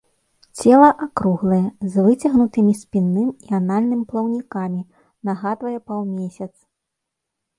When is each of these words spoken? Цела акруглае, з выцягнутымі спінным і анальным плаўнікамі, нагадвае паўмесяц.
Цела 0.59 0.85
акруглае, 1.05 1.59
з 1.95 2.05
выцягнутымі 2.05 2.71
спінным 2.79 3.27
і 3.49 3.57
анальным 3.59 4.01
плаўнікамі, 4.13 4.81
нагадвае 5.29 5.75
паўмесяц. 5.91 6.51